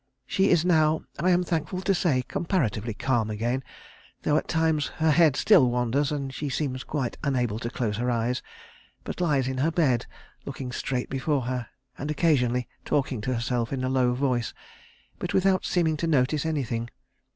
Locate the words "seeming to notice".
15.65-16.47